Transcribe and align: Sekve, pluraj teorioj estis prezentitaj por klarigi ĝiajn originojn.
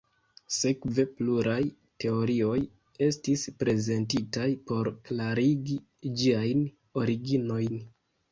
Sekve, 0.53 1.03
pluraj 1.17 1.59
teorioj 2.03 2.55
estis 3.09 3.43
prezentitaj 3.63 4.47
por 4.71 4.89
klarigi 5.09 5.77
ĝiajn 6.23 6.65
originojn. 7.03 7.79